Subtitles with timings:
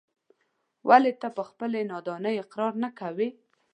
[0.87, 3.29] ولې ته په خپلې نادانۍ اقرار نه کوې.